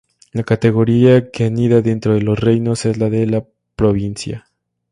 La 0.31 0.41
categoría 0.41 1.29
que 1.29 1.43
anida 1.45 1.83
dentro 1.83 2.15
de 2.15 2.21
los 2.21 2.39
Reinos 2.39 2.85
es 2.87 2.97
la 2.97 3.11
de 3.11 3.45
provincia. 3.75 4.47